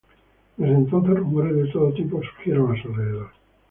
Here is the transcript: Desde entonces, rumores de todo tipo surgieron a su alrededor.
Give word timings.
Desde 0.57 0.73
entonces, 0.73 1.13
rumores 1.13 1.55
de 1.55 1.67
todo 1.67 1.93
tipo 1.93 2.19
surgieron 2.23 2.71
a 2.75 2.81
su 2.81 2.87
alrededor. 2.89 3.29